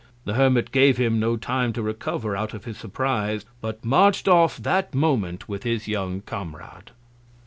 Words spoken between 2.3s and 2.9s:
out of his